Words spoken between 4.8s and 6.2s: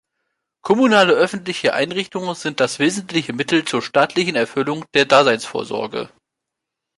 der Daseinsvorsorge.